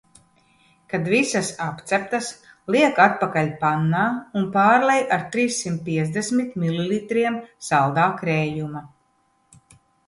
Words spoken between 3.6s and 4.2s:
pannā